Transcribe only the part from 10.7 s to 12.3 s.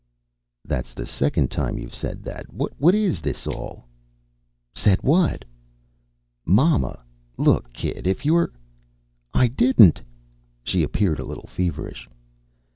appeared a little feverish.